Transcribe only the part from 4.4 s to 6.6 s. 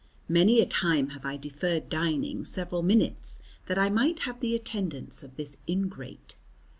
attendance of this ingrate.